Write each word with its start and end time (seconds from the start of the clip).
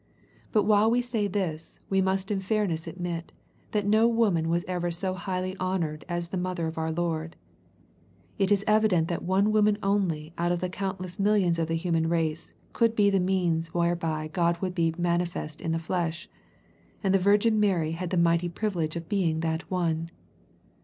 But 0.51 0.63
while 0.63 0.89
we 0.89 0.99
say 1.03 1.27
this, 1.27 1.77
we 1.87 2.01
must 2.01 2.31
in 2.31 2.39
fairness 2.39 2.87
admit, 2.87 3.31
that 3.69 3.85
no 3.85 4.07
woman 4.07 4.49
was 4.49 4.65
ever 4.67 4.89
so 4.89 5.13
highly 5.13 5.55
honored 5.57 6.05
as 6.09 6.29
the 6.29 6.37
mother 6.37 6.65
of 6.65 6.79
our 6.79 6.91
Lord. 6.91 7.35
It 8.39 8.51
is 8.51 8.63
evident 8.65 9.09
that 9.09 9.21
one 9.21 9.51
woman 9.51 9.77
only 9.83 10.33
out 10.39 10.51
of 10.51 10.59
the 10.59 10.69
countless 10.69 11.19
millions 11.19 11.59
of 11.59 11.67
the 11.67 11.75
human 11.75 12.09
race, 12.09 12.51
could 12.73 12.95
be 12.95 13.11
the 13.11 13.19
means 13.19 13.75
whereby 13.75 14.29
God 14.29 14.57
could 14.59 14.73
be" 14.73 14.91
manifest 15.07 15.61
in 15.61 15.71
the 15.71 15.77
flesh," 15.77 16.27
and 17.03 17.13
the 17.13 17.19
Virgin 17.19 17.59
Mary 17.59 17.91
had 17.91 18.09
the 18.09 18.17
mighty 18.17 18.49
privilege 18.49 18.95
of 18.95 19.07
being 19.07 19.41
that 19.41 19.69
one. 19.69 20.09